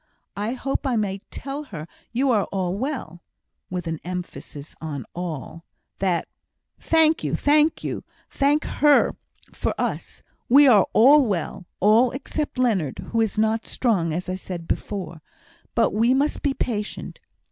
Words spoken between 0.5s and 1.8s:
hope I may tell